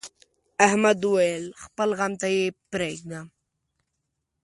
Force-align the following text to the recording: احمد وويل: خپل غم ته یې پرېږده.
احمد 0.67 0.99
وويل: 1.05 1.43
خپل 1.63 1.89
غم 1.99 2.13
ته 2.21 2.27
یې 2.35 2.45
پرېږده. 2.71 3.19